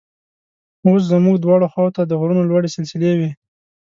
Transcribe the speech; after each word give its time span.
اوس 0.87 1.01
زموږ 1.11 1.35
دواړو 1.39 1.67
خواو 1.71 1.93
ته 1.95 2.01
د 2.05 2.11
غرونو 2.19 2.43
لوړې 2.49 2.69
سلسلې 2.75 3.11
وې. 3.19 3.29